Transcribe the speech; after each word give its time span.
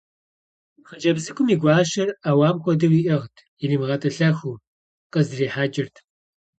Хъыджэбз 0.87 1.21
цӏыкӏум 1.25 1.47
и 1.53 1.55
гуащэр 1.61 2.09
ӏэуам 2.23 2.57
хуэдэу 2.63 2.93
иӏыгът, 2.99 3.35
иримыгъэтӏылъэху 3.63 4.61
къыздрихьэкӏырт. 5.11 5.95